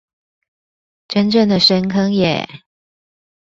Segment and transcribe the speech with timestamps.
[1.07, 2.47] 真正的深坑耶